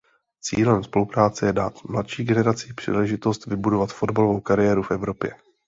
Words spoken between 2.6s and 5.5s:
příležitost vybudovat fotbalovou kariéru v Evropě.